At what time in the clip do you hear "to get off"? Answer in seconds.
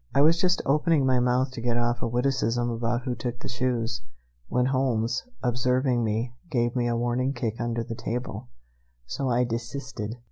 1.51-2.01